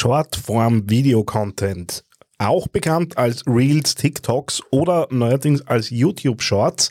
Shortform-Video-Content, 0.00 2.04
auch 2.38 2.68
bekannt 2.68 3.18
als 3.18 3.46
Reels, 3.46 3.94
TikToks 3.96 4.62
oder 4.70 5.06
neuerdings 5.10 5.60
als 5.66 5.90
YouTube 5.90 6.40
Shorts. 6.40 6.90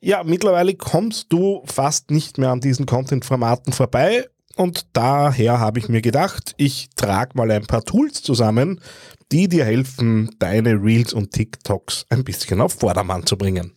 Ja, 0.00 0.24
mittlerweile 0.24 0.74
kommst 0.74 1.32
du 1.32 1.62
fast 1.66 2.10
nicht 2.10 2.36
mehr 2.36 2.50
an 2.50 2.60
diesen 2.60 2.86
Content-Formaten 2.86 3.72
vorbei 3.72 4.26
und 4.56 4.86
daher 4.94 5.60
habe 5.60 5.78
ich 5.78 5.88
mir 5.88 6.02
gedacht, 6.02 6.56
ich 6.56 6.88
trage 6.96 7.38
mal 7.38 7.52
ein 7.52 7.68
paar 7.68 7.84
Tools 7.84 8.20
zusammen, 8.20 8.80
die 9.30 9.46
dir 9.46 9.64
helfen, 9.64 10.34
deine 10.40 10.72
Reels 10.72 11.12
und 11.12 11.30
TikToks 11.30 12.06
ein 12.10 12.24
bisschen 12.24 12.60
auf 12.60 12.72
Vordermann 12.72 13.26
zu 13.26 13.38
bringen. 13.38 13.74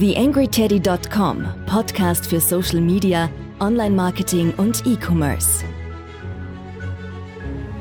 TheAngryTeddy.com, 0.00 1.44
Podcast 1.66 2.26
für 2.26 2.40
Social 2.40 2.80
Media, 2.80 3.28
Online-Marketing 3.62 4.52
und 4.56 4.84
E-Commerce. 4.84 5.62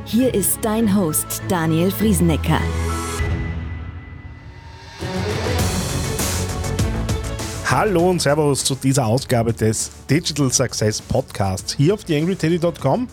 Hier 0.06 0.32
ist 0.32 0.60
dein 0.62 0.96
Host 0.96 1.42
Daniel 1.48 1.90
Friesenecker. 1.90 2.60
Hallo 7.66 8.12
und 8.12 8.22
Servus 8.22 8.64
zu 8.64 8.76
dieser 8.76 9.08
Ausgabe 9.08 9.54
des 9.54 9.90
Digital 10.08 10.52
Success 10.52 11.02
Podcasts 11.02 11.74
hier 11.74 11.96
auf 11.96 12.04
TheAngryTeddy.com. 12.04 13.08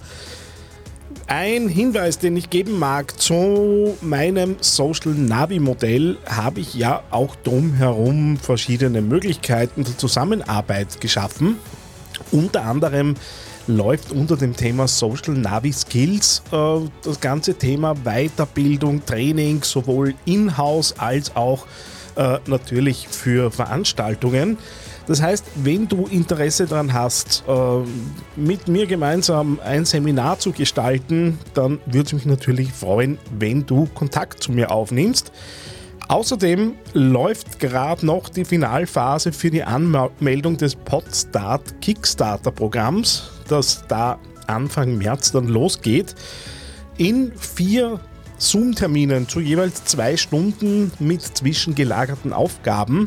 Ein 1.27 1.69
Hinweis, 1.69 2.19
den 2.19 2.37
ich 2.37 2.51
geben 2.51 2.79
mag 2.79 3.19
zu 3.19 3.97
meinem 4.03 4.57
Social 4.61 5.15
Navi 5.15 5.59
Modell, 5.59 6.19
habe 6.27 6.61
ich 6.61 6.75
ja 6.75 7.03
auch 7.11 7.35
drumherum 7.37 8.37
verschiedene 8.37 9.01
Möglichkeiten 9.01 9.85
der 9.85 9.97
Zusammenarbeit 9.97 11.01
geschaffen. 11.01 11.57
Unter 12.33 12.65
anderem 12.65 13.15
läuft 13.67 14.13
unter 14.13 14.37
dem 14.37 14.57
Thema 14.57 14.89
Social 14.89 15.35
Navi 15.35 15.73
Skills 15.73 16.43
äh, 16.51 16.81
das 17.03 17.21
ganze 17.21 17.55
Thema 17.55 17.95
Weiterbildung, 18.05 19.05
Training, 19.05 19.63
sowohl 19.63 20.15
in-house 20.25 20.95
als 20.99 21.37
auch 21.37 21.67
äh, 22.17 22.39
natürlich 22.47 23.09
für 23.09 23.51
Veranstaltungen. 23.51 24.59
Das 25.07 25.23
heißt, 25.23 25.45
wenn 25.55 25.89
du 25.89 26.07
Interesse 26.07 26.67
daran 26.67 26.93
hast, 26.93 27.45
äh, 27.49 27.53
mit 28.37 28.69
mir 28.69 28.87
gemeinsam 28.87 29.59
ein 29.65 29.87
Seminar 29.87 30.39
zu 30.39 30.53
gestalten, 30.53 31.39
dann 31.55 31.79
würde 31.87 32.07
es 32.07 32.13
mich 32.13 32.27
natürlich 32.27 32.73
freuen, 32.73 33.19
wenn 33.39 33.65
du 33.65 33.89
Kontakt 33.95 34.43
zu 34.43 34.53
mir 34.53 34.71
aufnimmst. 34.71 35.33
Außerdem 36.09 36.75
läuft 36.95 37.59
gerade 37.61 38.07
noch 38.07 38.31
die 38.31 38.47
Finalphase 38.47 39.31
für 39.31 39.51
die 39.51 39.63
Anmeldung 39.63 40.57
des 40.57 40.75
Podstart 40.75 41.83
Kickstarter 41.83 42.51
Programms, 42.51 43.31
das 43.47 43.85
da 43.89 44.19
Anfang 44.47 44.97
März 44.97 45.33
dann 45.33 45.49
losgeht. 45.49 46.15
In 46.97 47.33
vier 47.37 48.01
Zoom-Terminen 48.39 49.29
zu 49.29 49.41
jeweils 49.41 49.85
zwei 49.85 50.17
Stunden 50.17 50.91
mit 50.99 51.21
zwischengelagerten 51.21 52.33
Aufgaben 52.33 53.07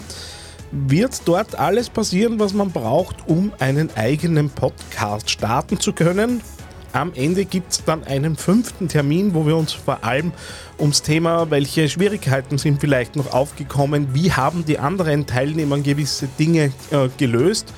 wird 0.72 1.22
dort 1.26 1.58
alles 1.58 1.90
passieren, 1.90 2.40
was 2.40 2.54
man 2.54 2.72
braucht, 2.72 3.28
um 3.28 3.52
einen 3.60 3.90
eigenen 3.96 4.52
Podcast 4.52 5.32
starten 5.32 5.80
zu 5.80 5.92
können. 5.92 6.42
Am 6.94 7.14
Ende 7.14 7.46
gibt 7.46 7.72
es 7.72 7.84
dann 7.86 8.04
einen 8.04 8.36
fünften 8.36 8.90
Termin, 8.90 9.34
wo 9.34 9.46
wir 9.46 9.56
uns 9.56 9.72
vor 9.72 10.04
allem 10.04 10.34
ums 10.78 11.02
Thema, 11.02 11.50
welche 11.50 11.88
Schwierigkeiten 11.88 12.58
sind 12.58 12.82
vielleicht 12.82 13.16
noch 13.16 13.34
aufgekommen, 13.34 14.14
wie 14.14 14.34
haben 14.34 14.66
die 14.66 14.78
anderen 14.78 15.26
Teilnehmer 15.26 15.80
gewisse 15.80 16.28
Dinge 16.38 16.74
äh, 16.92 17.08
gelöst. 17.18 17.74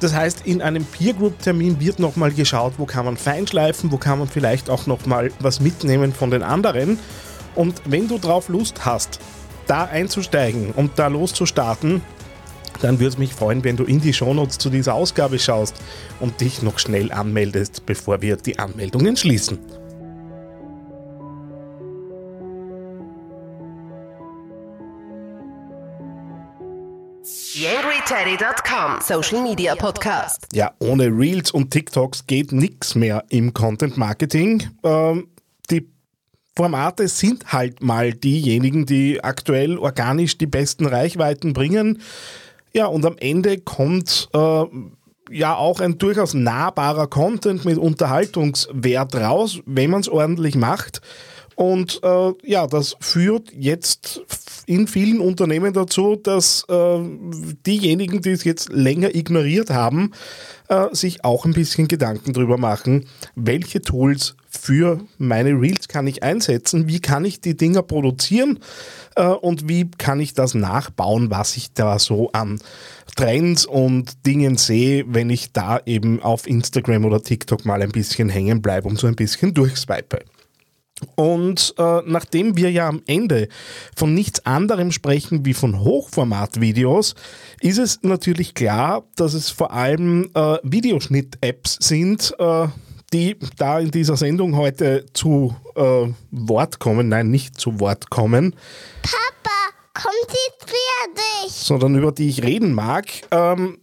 Das 0.00 0.12
heißt, 0.14 0.46
in 0.46 0.60
einem 0.60 0.84
Peer 0.84 1.14
Group 1.14 1.38
Termin 1.38 1.80
wird 1.80 1.98
nochmal 1.98 2.32
geschaut, 2.32 2.74
wo 2.76 2.84
kann 2.84 3.06
man 3.06 3.16
feinschleifen, 3.16 3.90
wo 3.90 3.96
kann 3.96 4.18
man 4.18 4.28
vielleicht 4.28 4.68
auch 4.68 4.86
nochmal 4.86 5.30
was 5.38 5.60
mitnehmen 5.60 6.12
von 6.12 6.30
den 6.30 6.42
anderen. 6.42 6.98
Und 7.54 7.80
wenn 7.86 8.08
du 8.08 8.18
drauf 8.18 8.48
Lust 8.48 8.84
hast, 8.84 9.20
da 9.66 9.84
einzusteigen 9.84 10.72
und 10.72 10.98
da 10.98 11.06
loszustarten, 11.06 12.02
dann 12.82 12.98
würde 12.98 13.08
es 13.08 13.18
mich 13.18 13.32
freuen, 13.32 13.64
wenn 13.64 13.76
du 13.76 13.84
in 13.84 14.00
die 14.00 14.12
Shownotes 14.12 14.58
zu 14.58 14.68
dieser 14.68 14.94
Ausgabe 14.94 15.38
schaust 15.38 15.76
und 16.20 16.40
dich 16.40 16.62
noch 16.62 16.78
schnell 16.78 17.12
anmeldest, 17.12 17.86
bevor 17.86 18.20
wir 18.22 18.36
die 18.36 18.58
Anmeldungen 18.58 19.16
schließen. 19.16 19.58
YangryTeddy.com 27.54 29.00
Social 29.00 29.42
Media 29.42 29.76
Podcast. 29.76 30.48
Ja, 30.52 30.72
ohne 30.80 31.06
Reels 31.06 31.50
und 31.50 31.70
TikToks 31.70 32.26
geht 32.26 32.50
nichts 32.50 32.94
mehr 32.94 33.24
im 33.28 33.54
Content 33.54 33.96
Marketing. 33.96 34.70
Ähm, 34.82 35.28
die 35.70 35.88
Formate 36.56 37.06
sind 37.06 37.52
halt 37.52 37.82
mal 37.82 38.12
diejenigen, 38.12 38.86
die 38.86 39.22
aktuell 39.22 39.78
organisch 39.78 40.38
die 40.38 40.46
besten 40.46 40.86
Reichweiten 40.86 41.52
bringen. 41.52 42.02
Ja, 42.74 42.86
und 42.86 43.04
am 43.04 43.16
Ende 43.18 43.58
kommt 43.58 44.28
äh, 44.32 44.64
ja 45.30 45.56
auch 45.56 45.80
ein 45.80 45.98
durchaus 45.98 46.34
nahbarer 46.34 47.06
Content 47.06 47.64
mit 47.64 47.78
Unterhaltungswert 47.78 49.14
raus, 49.14 49.60
wenn 49.66 49.90
man 49.90 50.00
es 50.00 50.08
ordentlich 50.08 50.54
macht. 50.54 51.00
Und 51.56 52.00
äh, 52.02 52.32
ja, 52.44 52.66
das 52.66 52.96
führt 53.00 53.52
jetzt 53.52 54.22
in 54.66 54.86
vielen 54.86 55.20
Unternehmen 55.20 55.72
dazu, 55.72 56.16
dass 56.16 56.64
äh, 56.68 56.98
diejenigen, 57.66 58.22
die 58.22 58.30
es 58.30 58.44
jetzt 58.44 58.70
länger 58.70 59.14
ignoriert 59.14 59.70
haben, 59.70 60.12
äh, 60.68 60.86
sich 60.92 61.24
auch 61.24 61.44
ein 61.44 61.52
bisschen 61.52 61.88
Gedanken 61.88 62.32
darüber 62.32 62.58
machen, 62.58 63.06
welche 63.34 63.82
Tools 63.82 64.36
für 64.48 65.00
meine 65.18 65.50
Reels 65.50 65.88
kann 65.88 66.06
ich 66.06 66.22
einsetzen, 66.22 66.86
wie 66.86 67.00
kann 67.00 67.24
ich 67.24 67.40
die 67.40 67.56
Dinger 67.56 67.82
produzieren 67.82 68.58
äh, 69.16 69.24
und 69.24 69.68
wie 69.68 69.90
kann 69.90 70.20
ich 70.20 70.34
das 70.34 70.54
nachbauen, 70.54 71.30
was 71.30 71.56
ich 71.56 71.72
da 71.72 71.98
so 71.98 72.30
an 72.32 72.60
Trends 73.16 73.66
und 73.66 74.26
Dingen 74.26 74.56
sehe, 74.56 75.04
wenn 75.08 75.30
ich 75.30 75.52
da 75.52 75.80
eben 75.84 76.22
auf 76.22 76.46
Instagram 76.46 77.04
oder 77.04 77.22
TikTok 77.22 77.64
mal 77.64 77.82
ein 77.82 77.92
bisschen 77.92 78.28
hängen 78.28 78.62
bleibe 78.62 78.88
und 78.88 78.98
so 78.98 79.06
ein 79.06 79.16
bisschen 79.16 79.54
durchswipe. 79.54 80.20
Und 81.14 81.74
äh, 81.78 82.00
nachdem 82.06 82.56
wir 82.56 82.70
ja 82.70 82.88
am 82.88 83.02
Ende 83.06 83.48
von 83.96 84.14
nichts 84.14 84.44
anderem 84.46 84.92
sprechen 84.92 85.44
wie 85.44 85.54
von 85.54 85.80
Hochformat-Videos, 85.80 87.14
ist 87.60 87.78
es 87.78 88.00
natürlich 88.02 88.54
klar, 88.54 89.04
dass 89.16 89.34
es 89.34 89.50
vor 89.50 89.72
allem 89.72 90.30
äh, 90.34 90.58
Videoschnitt-Apps 90.62 91.78
sind, 91.80 92.34
äh, 92.38 92.66
die 93.12 93.36
da 93.58 93.78
in 93.78 93.90
dieser 93.90 94.16
Sendung 94.16 94.56
heute 94.56 95.04
zu 95.12 95.54
äh, 95.74 96.08
Wort 96.30 96.78
kommen. 96.78 97.08
Nein, 97.08 97.30
nicht 97.30 97.60
zu 97.60 97.78
Wort 97.78 98.10
kommen. 98.10 98.54
Papa, 99.02 99.72
konzentrier 99.94 101.22
dich! 101.44 101.52
Sondern 101.52 101.94
über 101.96 102.12
die 102.12 102.28
ich 102.28 102.42
reden 102.42 102.72
mag. 102.72 103.06
Ähm, 103.30 103.78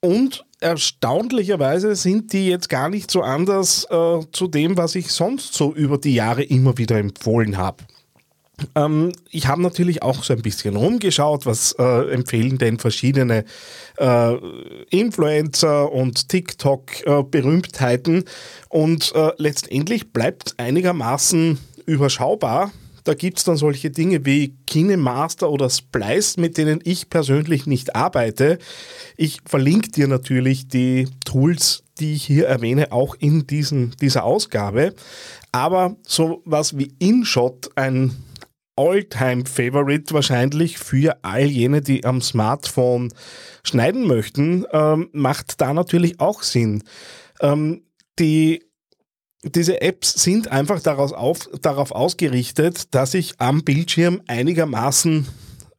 und 0.00 0.44
erstaunlicherweise 0.60 1.94
sind 1.94 2.32
die 2.32 2.48
jetzt 2.48 2.68
gar 2.68 2.88
nicht 2.88 3.10
so 3.10 3.22
anders 3.22 3.86
äh, 3.90 4.20
zu 4.32 4.46
dem, 4.48 4.76
was 4.76 4.94
ich 4.94 5.10
sonst 5.10 5.54
so 5.54 5.74
über 5.74 5.98
die 5.98 6.14
Jahre 6.14 6.42
immer 6.42 6.78
wieder 6.78 6.98
empfohlen 6.98 7.56
habe. 7.56 7.84
Ähm, 8.74 9.12
ich 9.30 9.46
habe 9.46 9.62
natürlich 9.62 10.02
auch 10.02 10.22
so 10.22 10.34
ein 10.34 10.42
bisschen 10.42 10.76
rumgeschaut, 10.76 11.46
was 11.46 11.72
äh, 11.78 12.12
empfehlen 12.12 12.58
denn 12.58 12.78
verschiedene 12.78 13.44
äh, 13.98 14.34
Influencer 14.90 15.90
und 15.90 16.28
TikTok-Berühmtheiten 16.28 18.24
und 18.68 19.14
äh, 19.14 19.32
letztendlich 19.38 20.12
bleibt 20.12 20.54
einigermaßen 20.58 21.58
überschaubar 21.86 22.70
da 23.10 23.14
gibt 23.14 23.38
es 23.38 23.44
dann 23.44 23.56
solche 23.56 23.90
Dinge 23.90 24.24
wie 24.24 24.54
KineMaster 24.68 25.50
oder 25.50 25.68
Splice, 25.68 26.36
mit 26.36 26.56
denen 26.56 26.78
ich 26.84 27.10
persönlich 27.10 27.66
nicht 27.66 27.96
arbeite. 27.96 28.58
Ich 29.16 29.40
verlinke 29.44 29.90
dir 29.90 30.06
natürlich 30.06 30.68
die 30.68 31.08
Tools, 31.24 31.82
die 31.98 32.12
ich 32.12 32.22
hier 32.22 32.46
erwähne, 32.46 32.92
auch 32.92 33.16
in 33.16 33.48
diesen, 33.48 33.96
dieser 34.00 34.22
Ausgabe. 34.22 34.94
Aber 35.50 35.96
sowas 36.06 36.78
wie 36.78 36.94
InShot, 37.00 37.72
ein 37.74 38.14
All-Time-Favorite 38.76 40.14
wahrscheinlich 40.14 40.78
für 40.78 41.18
all 41.24 41.46
jene, 41.46 41.80
die 41.80 42.04
am 42.04 42.22
Smartphone 42.22 43.12
schneiden 43.64 44.06
möchten, 44.06 44.66
ähm, 44.70 45.08
macht 45.10 45.60
da 45.60 45.74
natürlich 45.74 46.20
auch 46.20 46.44
Sinn. 46.44 46.84
Ähm, 47.40 47.82
die 48.20 48.69
diese 49.42 49.80
Apps 49.80 50.12
sind 50.22 50.48
einfach 50.48 50.80
daraus 50.80 51.12
auf, 51.12 51.48
darauf 51.62 51.92
ausgerichtet, 51.92 52.94
dass 52.94 53.14
ich 53.14 53.34
am 53.38 53.62
Bildschirm 53.62 54.20
einigermaßen 54.26 55.26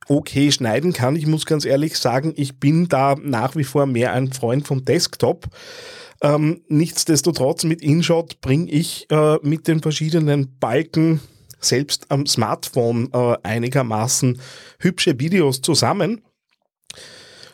okay 0.07 0.51
schneiden 0.51 0.93
kann. 0.93 1.15
Ich 1.15 1.27
muss 1.27 1.45
ganz 1.45 1.65
ehrlich 1.65 1.97
sagen, 1.97 2.33
ich 2.35 2.59
bin 2.59 2.87
da 2.87 3.15
nach 3.21 3.55
wie 3.55 3.63
vor 3.63 3.85
mehr 3.85 4.13
ein 4.13 4.31
Freund 4.31 4.67
vom 4.67 4.83
Desktop. 4.83 5.47
Ähm, 6.21 6.61
nichtsdestotrotz 6.67 7.63
mit 7.63 7.81
InShot 7.81 8.41
bringe 8.41 8.69
ich 8.69 9.07
äh, 9.09 9.37
mit 9.41 9.67
den 9.67 9.81
verschiedenen 9.81 10.57
Balken 10.59 11.19
selbst 11.59 12.07
am 12.09 12.25
Smartphone 12.25 13.09
äh, 13.13 13.37
einigermaßen 13.43 14.39
hübsche 14.79 15.19
Videos 15.19 15.61
zusammen. 15.61 16.21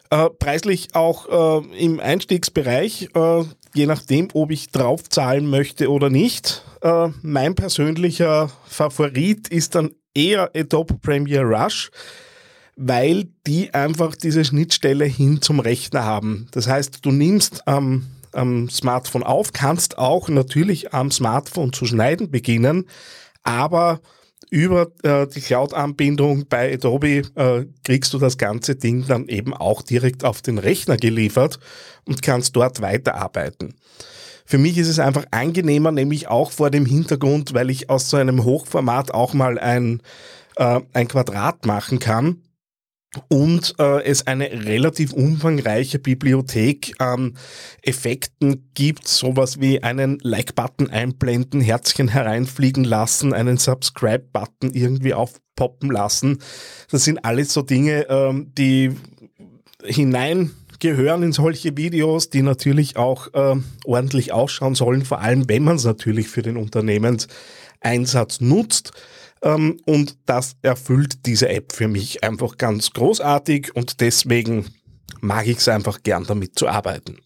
Äh, 0.09 0.29
preislich 0.39 0.95
auch 0.95 1.61
äh, 1.63 1.77
im 1.77 1.99
Einstiegsbereich, 1.99 3.09
äh, 3.13 3.43
je 3.73 3.85
nachdem, 3.85 4.29
ob 4.33 4.51
ich 4.51 4.71
draufzahlen 4.71 5.49
möchte 5.49 5.91
oder 5.91 6.09
nicht. 6.09 6.63
Äh, 6.81 7.09
mein 7.21 7.55
persönlicher 7.55 8.49
Favorit 8.65 9.49
ist 9.49 9.75
dann 9.75 9.91
eher 10.13 10.51
Adobe 10.55 10.95
Premiere 10.95 11.43
Rush, 11.43 11.91
weil 12.77 13.27
die 13.45 13.73
einfach 13.73 14.15
diese 14.15 14.45
Schnittstelle 14.45 15.05
hin 15.05 15.41
zum 15.41 15.59
Rechner 15.59 16.05
haben. 16.05 16.47
Das 16.51 16.67
heißt, 16.67 17.05
du 17.05 17.11
nimmst 17.11 17.67
am, 17.67 18.07
am 18.31 18.69
Smartphone 18.69 19.23
auf, 19.23 19.51
kannst 19.51 19.97
auch 19.97 20.29
natürlich 20.29 20.93
am 20.93 21.11
Smartphone 21.11 21.73
zu 21.73 21.85
schneiden 21.85 22.31
beginnen, 22.31 22.85
aber 23.43 23.99
über 24.49 24.87
äh, 25.03 25.27
die 25.27 25.41
Cloud-Anbindung 25.41 26.45
bei 26.47 26.73
Adobe 26.73 27.23
äh, 27.35 27.65
kriegst 27.83 28.13
du 28.13 28.17
das 28.17 28.37
ganze 28.37 28.75
Ding 28.75 29.05
dann 29.07 29.27
eben 29.27 29.53
auch 29.53 29.81
direkt 29.81 30.23
auf 30.23 30.41
den 30.41 30.57
Rechner 30.57 30.97
geliefert 30.97 31.59
und 32.05 32.21
kannst 32.21 32.55
dort 32.55 32.81
weiterarbeiten. 32.81 33.75
Für 34.45 34.57
mich 34.57 34.77
ist 34.77 34.87
es 34.87 34.99
einfach 34.99 35.25
angenehmer, 35.31 35.91
nämlich 35.91 36.29
auch 36.29 36.51
vor 36.51 36.71
dem 36.71 36.85
Hintergrund, 36.85 37.53
weil 37.53 37.69
ich 37.69 37.89
aus 37.89 38.09
so 38.09 38.15
einem 38.15 38.45
Hochformat 38.45 39.13
auch 39.13 39.33
mal 39.33 39.59
ein, 39.59 40.01
äh, 40.55 40.79
ein 40.93 41.09
Quadrat 41.09 41.65
machen 41.65 41.99
kann 41.99 42.41
und 43.27 43.75
äh, 43.79 44.03
es 44.03 44.27
eine 44.27 44.51
relativ 44.65 45.13
umfangreiche 45.13 45.99
Bibliothek 45.99 46.95
an 46.99 47.37
Effekten 47.81 48.69
gibt, 48.73 49.07
sowas 49.07 49.59
wie 49.59 49.83
einen 49.83 50.19
Like-Button 50.21 50.89
einblenden, 50.89 51.61
Herzchen 51.61 52.07
hereinfliegen 52.07 52.83
lassen, 52.83 53.33
einen 53.33 53.57
Subscribe-Button 53.57 54.71
irgendwie 54.73 55.13
aufpoppen 55.13 55.91
lassen. 55.91 56.39
Das 56.89 57.03
sind 57.03 57.23
alles 57.25 57.53
so 57.53 57.61
Dinge, 57.61 58.07
ähm, 58.09 58.51
die 58.57 58.95
hineingehören 59.83 61.23
in 61.23 61.31
solche 61.31 61.77
Videos, 61.77 62.29
die 62.29 62.41
natürlich 62.41 62.97
auch 62.97 63.33
äh, 63.33 63.55
ordentlich 63.85 64.31
ausschauen 64.31 64.75
sollen, 64.75 65.05
vor 65.05 65.21
allem 65.21 65.47
wenn 65.49 65.63
man 65.63 65.77
es 65.77 65.85
natürlich 65.85 66.27
für 66.27 66.41
den 66.41 66.57
Unternehmenseinsatz 66.57 68.41
nutzt. 68.41 68.91
Ähm, 69.41 69.79
und 69.85 70.17
das 70.25 70.55
erfüllt 70.61 71.25
diese 71.25 71.49
App 71.49 71.73
für 71.73 71.87
mich 71.87 72.23
einfach 72.23 72.57
ganz 72.57 72.91
großartig 72.91 73.75
und 73.75 74.01
deswegen 74.01 74.65
mag 75.21 75.47
ich 75.47 75.57
es 75.57 75.67
einfach 75.67 76.03
gern 76.03 76.25
damit 76.25 76.57
zu 76.57 76.67
arbeiten. 76.67 77.17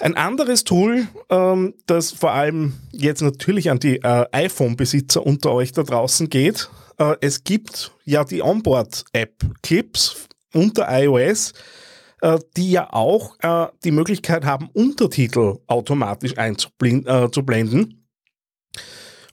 Ein 0.00 0.16
anderes 0.16 0.62
Tool, 0.62 1.08
ähm, 1.28 1.74
das 1.86 2.12
vor 2.12 2.30
allem 2.30 2.74
jetzt 2.92 3.20
natürlich 3.20 3.70
an 3.70 3.80
die 3.80 3.96
äh, 3.96 4.26
iPhone-Besitzer 4.30 5.26
unter 5.26 5.52
euch 5.52 5.72
da 5.72 5.82
draußen 5.82 6.30
geht, 6.30 6.70
äh, 6.98 7.16
es 7.20 7.42
gibt 7.42 7.92
ja 8.04 8.24
die 8.24 8.42
Onboard-App 8.42 9.44
Clips 9.62 10.28
unter 10.52 10.86
iOS, 10.88 11.52
äh, 12.20 12.38
die 12.56 12.70
ja 12.70 12.92
auch 12.92 13.36
äh, 13.40 13.66
die 13.84 13.90
Möglichkeit 13.90 14.44
haben, 14.44 14.68
Untertitel 14.72 15.58
automatisch 15.66 16.36
einzublenden. 16.38 18.08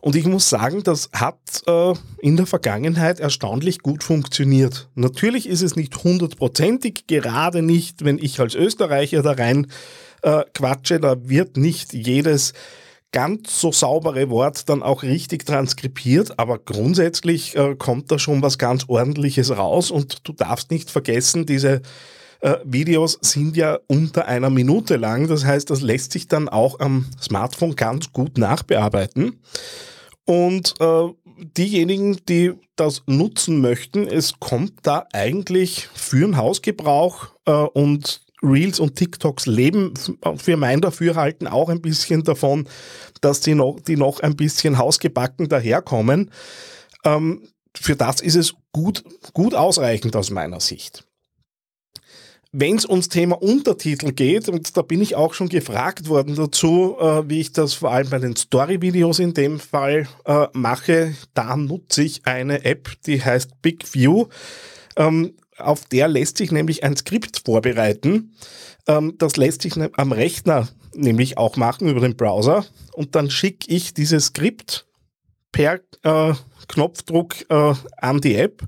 Und 0.05 0.15
ich 0.15 0.27
muss 0.27 0.47
sagen, 0.47 0.83
das 0.83 1.09
hat 1.13 1.63
äh, 1.65 1.93
in 2.19 2.37
der 2.37 2.45
Vergangenheit 2.45 3.19
erstaunlich 3.19 3.79
gut 3.79 4.03
funktioniert. 4.03 4.87
Natürlich 4.93 5.49
ist 5.49 5.63
es 5.63 5.75
nicht 5.75 6.03
hundertprozentig, 6.03 7.07
gerade 7.07 7.63
nicht, 7.63 8.05
wenn 8.05 8.19
ich 8.19 8.39
als 8.39 8.53
Österreicher 8.53 9.23
da 9.23 9.31
rein 9.31 9.65
äh, 10.21 10.43
quatsche, 10.53 10.99
da 10.99 11.27
wird 11.27 11.57
nicht 11.57 11.93
jedes 11.93 12.53
ganz 13.11 13.59
so 13.59 13.71
saubere 13.71 14.29
Wort 14.29 14.69
dann 14.69 14.83
auch 14.83 15.01
richtig 15.01 15.43
transkribiert, 15.43 16.37
aber 16.37 16.59
grundsätzlich 16.59 17.55
äh, 17.55 17.73
kommt 17.73 18.11
da 18.11 18.19
schon 18.19 18.43
was 18.43 18.59
ganz 18.59 18.83
ordentliches 18.87 19.57
raus 19.57 19.89
und 19.89 20.27
du 20.27 20.33
darfst 20.33 20.69
nicht 20.69 20.91
vergessen, 20.91 21.47
diese 21.47 21.81
äh, 22.41 22.57
Videos 22.63 23.17
sind 23.21 23.57
ja 23.57 23.79
unter 23.87 24.27
einer 24.27 24.51
Minute 24.51 24.97
lang, 24.97 25.27
das 25.27 25.45
heißt, 25.45 25.71
das 25.71 25.81
lässt 25.81 26.11
sich 26.11 26.27
dann 26.27 26.47
auch 26.47 26.79
am 26.79 27.07
Smartphone 27.19 27.75
ganz 27.75 28.13
gut 28.13 28.37
nachbearbeiten. 28.37 29.39
Und 30.25 30.73
äh, 30.79 31.09
diejenigen, 31.57 32.17
die 32.27 32.53
das 32.75 33.03
nutzen 33.05 33.61
möchten, 33.61 34.07
es 34.07 34.39
kommt 34.39 34.73
da 34.83 35.05
eigentlich 35.13 35.87
für 35.93 36.25
den 36.25 36.37
Hausgebrauch 36.37 37.27
äh, 37.45 37.51
und 37.51 38.25
Reels 38.41 38.79
und 38.79 38.95
TikToks 38.95 39.45
leben 39.47 39.93
für 40.37 40.57
mein 40.57 40.81
Dafürhalten 40.81 41.47
auch 41.47 41.69
ein 41.69 41.81
bisschen 41.81 42.23
davon, 42.23 42.67
dass 43.21 43.39
die 43.39 43.55
noch, 43.55 43.79
die 43.79 43.95
noch 43.95 44.19
ein 44.19 44.35
bisschen 44.35 44.77
hausgebacken 44.77 45.49
daherkommen. 45.49 46.31
Ähm, 47.03 47.47
für 47.75 47.95
das 47.95 48.21
ist 48.21 48.35
es 48.35 48.53
gut, 48.71 49.03
gut 49.33 49.53
ausreichend 49.55 50.15
aus 50.15 50.29
meiner 50.29 50.59
Sicht. 50.59 51.05
Wenn 52.57 52.77
es 52.77 52.85
ums 52.85 53.09
Thema 53.09 53.41
Untertitel 53.41 54.13
geht, 54.13 54.47
und 54.47 54.77
da 54.77 54.81
bin 54.81 55.01
ich 55.01 55.17
auch 55.17 55.33
schon 55.33 55.49
gefragt 55.49 56.07
worden 56.07 56.35
dazu, 56.35 56.95
äh, 57.01 57.27
wie 57.27 57.41
ich 57.41 57.51
das 57.51 57.73
vor 57.73 57.91
allem 57.91 58.09
bei 58.09 58.17
den 58.17 58.37
Story-Videos 58.37 59.19
in 59.19 59.33
dem 59.33 59.59
Fall 59.59 60.07
äh, 60.23 60.47
mache, 60.53 61.15
da 61.33 61.57
nutze 61.57 62.03
ich 62.03 62.25
eine 62.25 62.63
App, 62.63 62.89
die 63.07 63.21
heißt 63.21 63.61
Big 63.61 63.93
View. 63.93 64.27
Ähm, 64.95 65.33
auf 65.57 65.83
der 65.83 66.07
lässt 66.07 66.37
sich 66.37 66.53
nämlich 66.53 66.85
ein 66.85 66.95
Skript 66.95 67.41
vorbereiten. 67.43 68.33
Ähm, 68.87 69.15
das 69.17 69.35
lässt 69.35 69.63
sich 69.63 69.75
ne, 69.75 69.91
am 69.97 70.13
Rechner 70.13 70.69
nämlich 70.93 71.37
auch 71.37 71.57
machen 71.57 71.89
über 71.89 71.99
den 71.99 72.15
Browser. 72.15 72.65
Und 72.93 73.15
dann 73.15 73.29
schicke 73.29 73.69
ich 73.69 73.93
dieses 73.93 74.27
Skript 74.27 74.87
per 75.51 75.81
äh, 76.03 76.33
Knopfdruck 76.69 77.35
äh, 77.49 77.73
an 77.97 78.21
die 78.21 78.35
App 78.35 78.65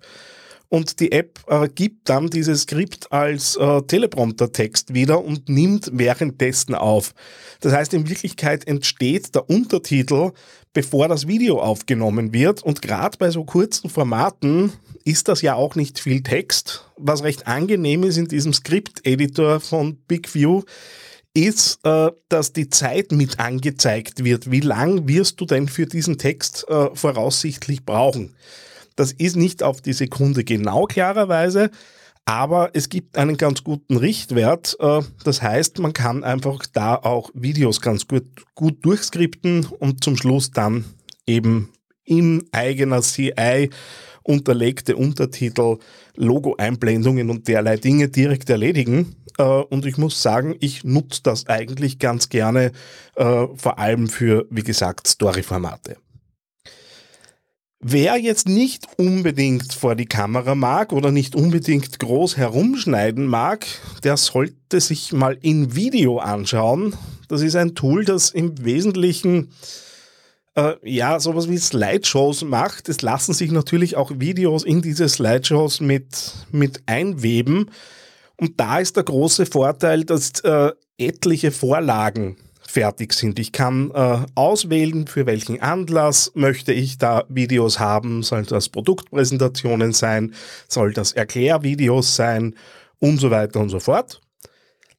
und 0.70 1.00
die 1.00 1.12
App 1.12 1.40
äh, 1.48 1.68
gibt 1.70 2.10
dann 2.10 2.30
dieses 2.30 2.62
Skript 2.62 3.12
als 3.12 3.56
äh, 3.56 3.82
Teleprompter-Text 3.82 4.94
wieder 4.94 5.24
und 5.24 5.50
nimmt 5.50 5.90
währenddessen 5.94 6.76
auf. 6.76 7.14
Das 7.62 7.74
heißt, 7.74 7.94
in 7.94 8.10
Wirklichkeit 8.10 8.68
entsteht 8.68 9.34
der 9.36 9.50
Untertitel, 9.50 10.32
bevor 10.74 11.08
das 11.08 11.28
Video 11.28 11.60
aufgenommen 11.62 12.34
wird 12.34 12.64
und 12.64 12.82
gerade 12.82 13.18
bei 13.18 13.30
so 13.32 13.44
kurzen 13.46 13.90
Formaten 13.90 14.74
ist 15.04 15.28
das 15.28 15.42
ja 15.42 15.56
auch 15.56 15.76
nicht 15.76 16.00
viel 16.00 16.22
Text. 16.22 16.86
Was 16.98 17.24
recht 17.24 17.48
angenehm 17.48 18.04
ist 18.04 18.18
in 18.18 18.28
diesem 18.28 18.54
Skript-Editor 18.54 19.60
von 19.60 19.96
BigView, 20.08 20.64
ist, 21.34 21.80
äh, 21.84 22.12
dass 22.30 22.52
die 22.52 22.70
Zeit 22.70 23.12
mit 23.12 23.40
angezeigt 23.40 24.24
wird. 24.24 24.50
Wie 24.52 24.60
lang 24.60 25.08
wirst 25.08 25.40
du 25.40 25.46
denn 25.46 25.68
für 25.68 25.86
diesen 25.86 26.18
Text 26.18 26.66
äh, 26.68 26.90
voraussichtlich 26.94 27.86
brauchen? 27.86 28.36
Das 28.98 29.14
ist 29.14 29.38
nicht 29.38 29.64
auf 29.64 29.80
die 29.80 29.94
Sekunde 29.94 30.44
genau 30.44 30.86
klarerweise, 30.86 31.70
aber 32.26 32.72
es 32.74 32.90
gibt 32.90 33.18
einen 33.18 33.38
ganz 33.38 33.64
guten 33.64 33.96
Richtwert. 33.96 34.76
Äh, 34.82 35.02
das 35.24 35.42
heißt, 35.42 35.80
man 35.80 35.94
kann 35.94 36.26
einfach 36.26 36.66
da 36.74 36.96
auch 36.96 37.30
Videos 37.34 37.80
ganz 37.80 38.08
gut, 38.08 38.26
gut 38.54 38.84
durchskripten 38.84 39.66
und 39.80 40.04
zum 40.04 40.18
Schluss 40.18 40.52
dann 40.52 40.84
eben 41.26 41.72
in 42.04 42.44
eigener 42.52 43.02
CI 43.02 43.70
unterlegte 44.24 44.96
Untertitel, 44.98 45.78
Logo-Einblendungen 46.16 47.30
und 47.30 47.48
derlei 47.48 47.78
Dinge 47.78 48.10
direkt 48.10 48.50
erledigen. 48.50 49.16
Äh, 49.38 49.44
und 49.44 49.86
ich 49.86 49.98
muss 49.98 50.22
sagen, 50.22 50.56
ich 50.60 50.84
nutze 50.84 51.22
das 51.24 51.48
eigentlich 51.48 52.00
ganz 52.00 52.30
gerne, 52.30 52.72
äh, 53.16 53.46
vor 53.56 53.78
allem 53.78 54.10
für, 54.10 54.48
wie 54.50 54.64
gesagt, 54.64 55.08
Story-Formate. 55.08 55.98
Wer 57.80 58.18
jetzt 58.18 58.48
nicht 58.48 58.88
unbedingt 58.98 59.72
vor 59.72 59.96
die 59.96 60.08
Kamera 60.08 60.56
mag 60.56 60.92
oder 60.92 61.12
nicht 61.12 61.36
unbedingt 61.36 62.00
groß 62.00 62.36
herumschneiden 62.36 63.28
mag, 63.28 63.68
der 64.04 64.18
sollte 64.18 64.82
sich 64.82 65.14
mal 65.14 65.38
in 65.42 65.76
Video 65.76 66.18
anschauen. 66.18 66.96
Das 67.28 67.44
ist 67.44 67.56
ein 67.56 67.76
Tool, 67.76 68.04
das 68.04 68.32
im 68.32 68.66
Wesentlichen 68.66 69.52
äh, 70.56 70.74
ja 70.84 71.20
sowas 71.20 71.50
wie 71.50 71.58
Slideshows 71.58 72.44
macht. 72.46 72.90
Es 72.90 73.04
lassen 73.04 73.34
sich 73.34 73.52
natürlich 73.52 73.96
auch 73.96 74.12
Videos 74.16 74.64
in 74.64 74.82
diese 74.82 75.08
Slideshows 75.08 75.80
mit, 75.80 76.34
mit 76.52 76.82
einweben. 76.88 77.70
Und 78.38 78.60
da 78.60 78.80
ist 78.80 78.96
der 78.96 79.04
große 79.04 79.46
Vorteil, 79.46 80.04
dass 80.04 80.40
äh, 80.40 80.72
etliche 80.98 81.52
Vorlagen 81.52 82.38
fertig 82.68 83.14
sind. 83.14 83.40
Ich 83.40 83.52
kann 83.52 83.92
äh, 83.92 84.20
auswählen, 84.36 85.08
für 85.08 85.26
welchen 85.26 85.62
Anlass 85.62 86.32
möchte 86.36 86.74
ich 86.74 86.98
da 86.98 87.24
Videos 87.30 87.80
haben. 87.80 88.22
Soll 88.24 88.44
das 88.44 88.70
Produktpräsentationen 88.70 89.94
sein? 89.94 90.34
Soll 90.68 90.94
das 90.94 91.14
Erklärvideos 91.14 92.16
sein? 92.16 92.56
Und 93.00 93.20
so 93.20 93.32
weiter 93.32 93.60
und 93.60 93.70
so 93.70 93.80
fort. 93.80 94.22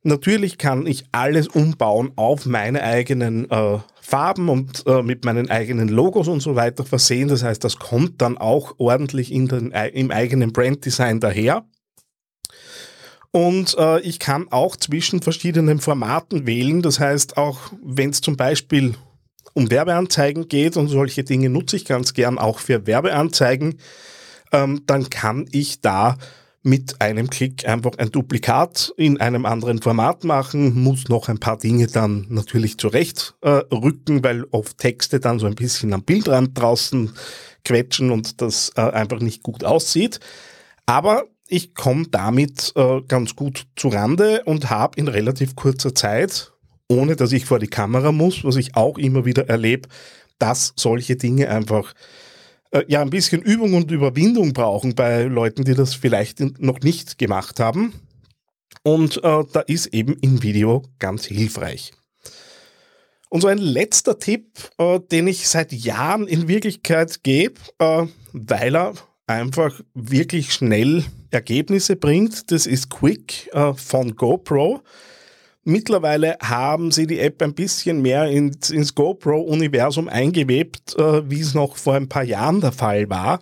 Natürlich 0.05 0.57
kann 0.59 0.87
ich 0.87 1.05
alles 1.11 1.49
umbauen 1.49 2.13
auf 2.17 2.47
meine 2.47 2.83
eigenen 2.83 3.51
äh, 3.51 3.79
Farben 4.01 4.49
und 4.49 4.85
äh, 4.87 5.03
mit 5.03 5.25
meinen 5.25 5.51
eigenen 5.51 5.89
Logos 5.89 6.29
und 6.29 6.41
so 6.41 6.57
weiter 6.57 6.85
versehen. 6.85 7.29
Das 7.29 7.43
heißt, 7.43 7.63
das 7.63 7.79
kommt 7.79 8.23
dann 8.23 8.39
auch 8.39 8.77
ordentlich 8.79 9.33
in 9.33 9.49
den, 9.49 9.73
im 9.73 10.11
eigenen 10.11 10.53
Branddesign 10.53 11.21
daher. 11.21 11.65
Und 13.31 13.77
äh, 13.79 14.01
ich 14.01 14.19
kann 14.19 14.49
auch 14.51 14.77
zwischen 14.77 15.21
verschiedenen 15.21 15.81
Formaten 15.81 16.47
wählen. 16.47 16.83
Das 16.83 16.99
heißt, 16.99 17.37
auch 17.37 17.73
wenn 17.83 18.11
es 18.11 18.21
zum 18.21 18.37
Beispiel 18.37 18.95
um 19.55 19.71
Werbeanzeigen 19.71 20.49
geht 20.49 20.77
und 20.77 20.89
solche 20.89 21.25
Dinge 21.25 21.51
nutze 21.51 21.77
ich 21.77 21.85
ganz 21.85 22.15
gern 22.15 22.39
auch 22.39 22.59
für 22.59 22.87
Werbeanzeigen, 22.87 23.79
ähm, 24.53 24.83
dann 24.87 25.11
kann 25.11 25.47
ich 25.51 25.81
da 25.81 26.17
mit 26.63 27.01
einem 27.01 27.31
Klick 27.31 27.67
einfach 27.67 27.93
ein 27.99 28.11
Duplikat 28.11 28.93
in 28.97 29.21
einem 29.21 29.47
anderen 29.47 29.81
Format 29.81 30.25
machen, 30.25 30.81
muss 30.83 31.09
noch 31.09 31.29
ein 31.29 31.39
paar 31.39 31.57
Dinge 31.57 31.87
dann 31.87 32.27
natürlich 32.29 32.79
zurecht 32.79 33.35
äh, 33.43 33.63
rücken, 33.73 34.23
weil 34.25 34.45
oft 34.51 34.79
Texte 34.79 35.21
dann 35.21 35.39
so 35.39 35.47
ein 35.47 35.55
bisschen 35.55 35.93
am 35.93 36.03
Bildrand 36.03 36.59
draußen 36.59 37.13
quetschen 37.65 38.11
und 38.11 38.41
das 38.41 38.73
äh, 38.77 38.81
einfach 38.81 39.21
nicht 39.21 39.43
gut 39.43 39.65
aussieht. 39.65 40.21
Aber 40.87 41.25
ich 41.49 41.75
komme 41.75 42.07
damit 42.11 42.73
äh, 42.77 43.01
ganz 43.09 43.35
gut 43.35 43.67
zu 43.77 43.89
Rande 43.89 44.43
und 44.45 44.71
habe 44.71 44.99
in 44.99 45.09
relativ 45.09 45.57
kurzer 45.57 45.95
Zeit, 45.95 46.53
ohne 46.89 47.17
dass 47.17 47.33
ich 47.33 47.47
vor 47.47 47.59
die 47.59 47.69
Kamera 47.69 48.13
muss, 48.13 48.45
was 48.45 48.57
ich 48.57 48.77
auch 48.77 48.99
immer 48.99 49.25
wieder 49.25 49.49
erlebe, 49.49 49.89
dass 50.39 50.73
solche 50.77 51.17
Dinge 51.17 51.49
einfach 51.49 51.95
äh, 52.71 52.85
ja 52.87 53.01
ein 53.01 53.11
bisschen 53.11 53.43
Übung 53.43 53.75
und 53.75 53.91
Überwindung 53.91 54.53
brauchen 54.53 54.95
bei 54.95 55.25
Leuten, 55.25 55.65
die 55.65 55.75
das 55.75 55.95
vielleicht 55.95 56.41
noch 56.61 56.81
nicht 56.81 57.19
gemacht 57.19 57.61
haben. 57.61 57.95
Und 58.83 59.19
äh, 59.25 59.45
da 59.53 59.61
ist 59.61 59.87
eben 59.87 60.17
im 60.21 60.43
Video 60.43 60.85
ganz 60.99 61.25
hilfreich. 61.25 61.93
Und 63.31 63.43
so 63.43 63.49
ein 63.49 63.59
letzter 63.59 64.19
Tipp, 64.19 64.47
äh, 64.79 65.01
den 65.01 65.27
ich 65.27 65.49
seit 65.49 65.73
Jahren 65.73 66.27
in 66.27 66.49
Wirklichkeit 66.49 67.23
gebe, 67.23 67.61
äh, 67.79 68.07
weil 68.33 68.77
er 68.77 68.95
einfach 69.29 69.81
wirklich 69.95 70.53
schnell 70.53 71.05
Ergebnisse 71.31 71.97
bringt, 71.97 72.51
das 72.51 72.67
ist 72.67 72.91
Quick 72.91 73.51
äh, 73.53 73.75
von 73.75 74.17
GoPro. 74.17 74.81
Mittlerweile 75.65 76.39
haben 76.43 76.91
sie 76.91 77.07
die 77.07 77.21
App 77.21 77.43
ein 77.43 77.55
bisschen 77.55 78.01
mehr 78.01 78.27
ins, 78.27 78.71
ins 78.71 78.95
GoPro-Universum 78.95 80.09
eingewebt, 80.09 80.97
äh, 80.97 81.29
wie 81.29 81.41
es 81.41 81.53
noch 81.53 81.77
vor 81.77 81.95
ein 81.95 82.09
paar 82.09 82.25
Jahren 82.25 82.63
der 82.63 82.73
Fall 82.73 83.11
war. 83.11 83.41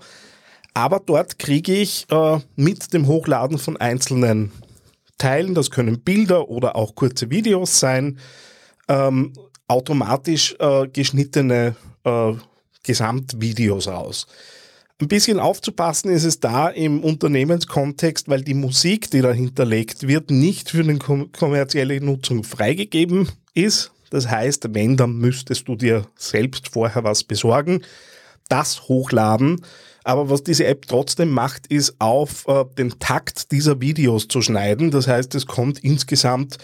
Aber 0.74 1.00
dort 1.00 1.38
kriege 1.38 1.72
ich 1.72 2.06
äh, 2.10 2.40
mit 2.56 2.92
dem 2.92 3.06
Hochladen 3.06 3.58
von 3.58 3.76
einzelnen 3.76 4.50
Teilen, 5.18 5.54
das 5.54 5.70
können 5.70 6.00
Bilder 6.00 6.50
oder 6.50 6.76
auch 6.76 6.94
kurze 6.94 7.30
Videos 7.30 7.78
sein, 7.78 8.18
ähm, 8.88 9.32
automatisch 9.68 10.54
äh, 10.58 10.88
geschnittene 10.88 11.76
äh, 12.04 12.32
Gesamtvideos 12.82 13.88
raus. 13.88 14.26
Ein 14.98 15.08
bisschen 15.08 15.38
aufzupassen 15.38 16.10
ist 16.10 16.24
es 16.24 16.40
da 16.40 16.68
im 16.68 17.04
Unternehmenskontext, 17.04 18.30
weil 18.30 18.42
die 18.42 18.54
Musik, 18.54 19.10
die 19.10 19.20
dahinterlegt 19.20 20.08
wird, 20.08 20.30
nicht 20.30 20.70
für 20.70 20.80
eine 20.80 20.98
kommerzielle 20.98 22.00
Nutzung 22.00 22.44
freigegeben 22.44 23.28
ist. 23.52 23.92
Das 24.08 24.30
heißt, 24.30 24.72
wenn, 24.72 24.96
dann 24.96 25.18
müsstest 25.18 25.68
du 25.68 25.76
dir 25.76 26.06
selbst 26.16 26.68
vorher 26.68 27.04
was 27.04 27.24
besorgen, 27.24 27.82
das 28.48 28.88
hochladen. 28.88 29.60
Aber 30.02 30.30
was 30.30 30.44
diese 30.44 30.64
App 30.64 30.86
trotzdem 30.86 31.28
macht, 31.28 31.66
ist 31.66 31.96
auf 31.98 32.48
äh, 32.48 32.64
den 32.78 32.98
Takt 32.98 33.52
dieser 33.52 33.82
Videos 33.82 34.28
zu 34.28 34.40
schneiden. 34.40 34.90
Das 34.90 35.08
heißt, 35.08 35.34
es 35.34 35.44
kommt 35.44 35.78
insgesamt 35.80 36.56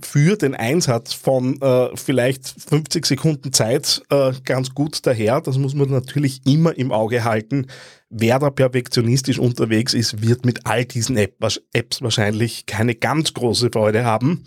für 0.00 0.36
den 0.36 0.54
Einsatz 0.54 1.12
von 1.12 1.60
äh, 1.60 1.88
vielleicht 1.96 2.46
50 2.68 3.06
Sekunden 3.06 3.52
Zeit 3.52 4.02
äh, 4.10 4.32
ganz 4.44 4.74
gut 4.74 5.04
daher. 5.06 5.40
Das 5.40 5.58
muss 5.58 5.74
man 5.74 5.90
natürlich 5.90 6.40
immer 6.46 6.76
im 6.76 6.92
Auge 6.92 7.24
halten. 7.24 7.66
Wer 8.10 8.38
da 8.38 8.50
perfektionistisch 8.50 9.38
unterwegs 9.38 9.94
ist, 9.94 10.22
wird 10.22 10.46
mit 10.46 10.66
all 10.66 10.84
diesen 10.84 11.16
App 11.16 11.36
Apps 11.72 12.02
wahrscheinlich 12.02 12.66
keine 12.66 12.94
ganz 12.94 13.34
große 13.34 13.70
Freude 13.70 14.04
haben. 14.04 14.44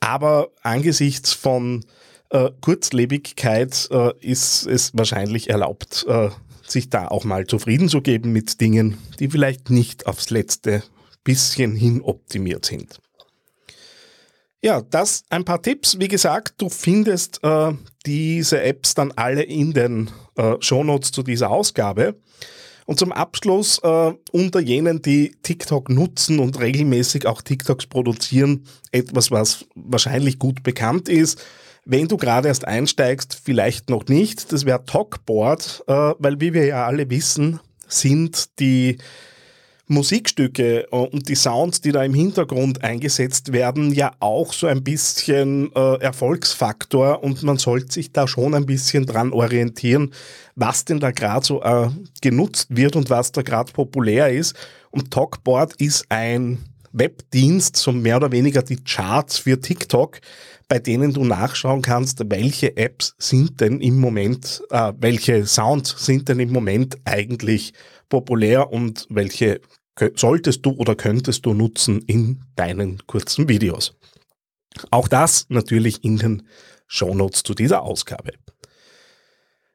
Aber 0.00 0.50
angesichts 0.62 1.32
von 1.32 1.84
äh, 2.30 2.50
Kurzlebigkeit 2.60 3.88
äh, 3.90 4.12
ist 4.20 4.66
es 4.66 4.90
wahrscheinlich 4.94 5.50
erlaubt, 5.50 6.04
äh, 6.08 6.30
sich 6.66 6.90
da 6.90 7.08
auch 7.08 7.24
mal 7.24 7.46
zufrieden 7.46 7.88
zu 7.88 8.00
geben 8.00 8.32
mit 8.32 8.60
Dingen, 8.60 8.98
die 9.20 9.28
vielleicht 9.28 9.70
nicht 9.70 10.06
aufs 10.06 10.30
letzte 10.30 10.82
bisschen 11.24 11.76
hin 11.76 12.00
optimiert 12.00 12.64
sind. 12.64 13.01
Ja, 14.64 14.80
das 14.80 15.24
ein 15.28 15.44
paar 15.44 15.60
Tipps. 15.60 15.98
Wie 15.98 16.06
gesagt, 16.06 16.54
du 16.58 16.68
findest 16.68 17.42
äh, 17.42 17.72
diese 18.06 18.62
Apps 18.62 18.94
dann 18.94 19.10
alle 19.16 19.42
in 19.42 19.72
den 19.72 20.08
äh, 20.36 20.54
Shownotes 20.60 21.10
zu 21.10 21.24
dieser 21.24 21.50
Ausgabe. 21.50 22.14
Und 22.86 22.98
zum 23.00 23.10
Abschluss 23.10 23.80
äh, 23.82 24.12
unter 24.30 24.60
jenen, 24.60 25.02
die 25.02 25.34
TikTok 25.42 25.88
nutzen 25.88 26.38
und 26.38 26.60
regelmäßig 26.60 27.26
auch 27.26 27.42
TikToks 27.42 27.86
produzieren, 27.86 28.64
etwas, 28.92 29.32
was 29.32 29.64
wahrscheinlich 29.74 30.38
gut 30.38 30.62
bekannt 30.62 31.08
ist. 31.08 31.44
Wenn 31.84 32.06
du 32.06 32.16
gerade 32.16 32.46
erst 32.46 32.64
einsteigst, 32.64 33.40
vielleicht 33.42 33.90
noch 33.90 34.06
nicht. 34.06 34.52
Das 34.52 34.64
wäre 34.64 34.84
Talkboard, 34.84 35.82
äh, 35.88 35.92
weil 36.18 36.40
wie 36.40 36.54
wir 36.54 36.66
ja 36.66 36.86
alle 36.86 37.10
wissen, 37.10 37.58
sind 37.88 38.60
die 38.60 38.98
Musikstücke 39.92 40.88
äh, 40.90 40.96
und 40.96 41.28
die 41.28 41.34
Sounds, 41.34 41.80
die 41.80 41.92
da 41.92 42.02
im 42.02 42.14
Hintergrund 42.14 42.82
eingesetzt 42.82 43.52
werden, 43.52 43.92
ja 43.92 44.12
auch 44.20 44.52
so 44.52 44.66
ein 44.66 44.82
bisschen 44.82 45.70
äh, 45.74 45.96
Erfolgsfaktor 46.00 47.22
und 47.22 47.42
man 47.42 47.58
sollte 47.58 47.92
sich 47.92 48.12
da 48.12 48.26
schon 48.26 48.54
ein 48.54 48.66
bisschen 48.66 49.06
dran 49.06 49.32
orientieren, 49.32 50.12
was 50.56 50.84
denn 50.84 51.00
da 51.00 51.10
gerade 51.10 51.46
so 51.46 51.62
äh, 51.62 51.88
genutzt 52.20 52.68
wird 52.70 52.96
und 52.96 53.10
was 53.10 53.32
da 53.32 53.42
gerade 53.42 53.72
populär 53.72 54.30
ist. 54.30 54.56
Und 54.90 55.10
Talkboard 55.10 55.74
ist 55.80 56.06
ein 56.08 56.58
Webdienst, 56.92 57.76
so 57.76 57.92
mehr 57.92 58.16
oder 58.16 58.32
weniger 58.32 58.62
die 58.62 58.76
Charts 58.76 59.38
für 59.38 59.60
TikTok, 59.60 60.20
bei 60.68 60.78
denen 60.78 61.12
du 61.12 61.24
nachschauen 61.24 61.82
kannst, 61.82 62.22
welche 62.30 62.76
Apps 62.76 63.14
sind 63.18 63.60
denn 63.60 63.80
im 63.80 63.98
Moment, 63.98 64.62
äh, 64.70 64.92
welche 64.98 65.46
Sounds 65.46 65.94
sind 66.04 66.28
denn 66.28 66.40
im 66.40 66.52
Moment 66.52 66.96
eigentlich 67.04 67.72
populär 68.08 68.70
und 68.70 69.06
welche 69.08 69.60
solltest 70.14 70.64
du 70.64 70.70
oder 70.72 70.94
könntest 70.94 71.46
du 71.46 71.54
nutzen 71.54 72.02
in 72.06 72.44
deinen 72.56 73.06
kurzen 73.06 73.48
Videos. 73.48 73.94
Auch 74.90 75.08
das 75.08 75.46
natürlich 75.48 76.02
in 76.04 76.16
den 76.16 76.42
Shownotes 76.86 77.42
zu 77.42 77.54
dieser 77.54 77.82
Ausgabe. 77.82 78.32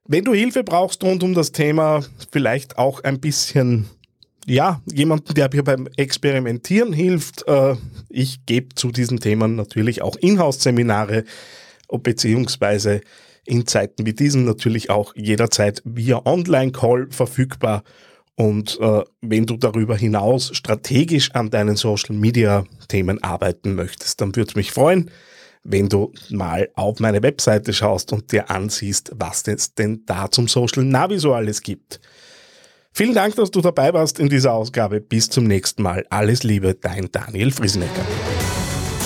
Wenn 0.06 0.24
du 0.24 0.34
Hilfe 0.34 0.64
brauchst 0.64 1.04
rund 1.04 1.24
um 1.24 1.34
das 1.34 1.52
Thema, 1.52 2.04
vielleicht 2.32 2.78
auch 2.78 3.04
ein 3.04 3.20
bisschen, 3.20 3.88
ja, 4.46 4.82
jemanden, 4.86 5.34
der 5.34 5.50
dir 5.50 5.64
beim 5.64 5.88
Experimentieren 5.98 6.94
hilft. 6.94 7.46
Äh, 7.48 7.76
ich 8.10 8.46
gebe 8.46 8.74
zu 8.76 8.92
diesen 8.92 9.20
Themen 9.20 9.56
natürlich 9.56 10.02
auch 10.02 10.16
Inhouse-Seminare, 10.16 11.26
beziehungsweise 11.90 13.02
in 13.46 13.68
Zeiten 13.68 14.06
wie 14.06 14.14
diesen 14.14 14.46
natürlich 14.46 14.90
auch 14.90 15.14
jederzeit 15.16 15.82
via 15.84 16.26
Online-Call 16.26 17.08
verfügbar 17.12 17.84
und 18.40 18.80
äh, 18.80 19.04
wenn 19.22 19.48
du 19.48 19.58
darüber 19.58 19.98
hinaus 19.98 20.56
strategisch 20.56 21.32
an 21.32 21.50
deinen 21.50 21.76
Social-Media-Themen 21.76 23.24
arbeiten 23.24 23.74
möchtest, 23.74 24.22
dann 24.22 24.36
würde 24.36 24.54
mich 24.56 24.72
freuen, 24.72 25.10
wenn 25.64 25.90
du 25.90 26.14
mal 26.30 26.70
auf 26.76 27.00
meine 27.00 27.24
Webseite 27.24 27.74
schaust 27.74 28.14
und 28.14 28.32
dir 28.32 28.52
ansiehst, 28.52 29.12
was 29.16 29.48
es 29.48 29.74
denn 29.74 30.04
da 30.06 30.30
zum 30.30 30.48
Social 30.48 30.84
Navi 30.84 31.18
so 31.18 31.34
alles 31.34 31.64
gibt. 31.64 32.00
Vielen 32.94 33.16
Dank, 33.16 33.36
dass 33.36 33.50
du 33.50 33.60
dabei 33.62 33.92
warst 33.94 34.20
in 34.20 34.30
dieser 34.30 34.54
Ausgabe. 34.54 35.02
Bis 35.02 35.30
zum 35.30 35.46
nächsten 35.46 35.82
Mal. 35.82 36.06
Alles 36.12 36.44
Liebe, 36.44 36.76
dein 36.76 37.10
Daniel 37.12 37.52
Friesenecker. 37.52 38.06